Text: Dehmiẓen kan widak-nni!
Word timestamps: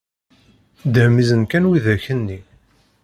Dehmiẓen 0.93 1.43
kan 1.51 1.69
widak-nni! 1.69 2.39